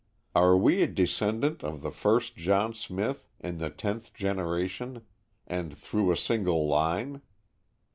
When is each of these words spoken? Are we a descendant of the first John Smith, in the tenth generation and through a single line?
Are 0.33 0.57
we 0.57 0.81
a 0.81 0.87
descendant 0.87 1.63
of 1.63 1.83
the 1.83 1.91
first 1.91 2.35
John 2.35 2.73
Smith, 2.73 3.29
in 3.39 3.59
the 3.59 3.69
tenth 3.69 4.15
generation 4.15 5.05
and 5.45 5.77
through 5.77 6.11
a 6.11 6.17
single 6.17 6.67
line? 6.67 7.21